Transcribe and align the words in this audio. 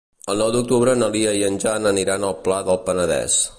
El 0.33 0.39
nou 0.43 0.47
d'octubre 0.55 0.95
na 1.01 1.09
Lia 1.17 1.35
i 1.41 1.45
en 1.51 1.61
Jan 1.65 1.87
aniran 1.93 2.27
al 2.31 2.37
Pla 2.49 2.61
del 2.71 2.83
Penedès. 2.89 3.41